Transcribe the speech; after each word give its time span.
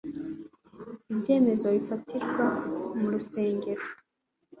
ibyemezo 1.11 1.67
bifatirwa 1.75 2.45
mu 2.99 3.07
rusengero 3.13 3.83